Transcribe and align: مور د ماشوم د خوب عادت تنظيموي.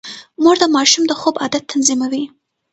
مور 0.41 0.55
د 0.61 0.63
ماشوم 0.75 1.03
د 1.07 1.13
خوب 1.19 1.35
عادت 1.43 1.63
تنظيموي. 1.73 2.23